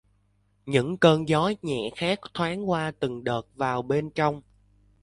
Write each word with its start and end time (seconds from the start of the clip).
Những 0.65 0.97
cơn 0.97 1.27
gió 1.29 1.51
nhẹ 1.61 1.89
khác 1.95 2.19
thoáng 2.33 2.69
qua 2.69 2.91
từng 2.99 3.23
đợt 3.23 3.41
vào 3.55 3.81
bên 3.81 4.09
trong 4.09 4.41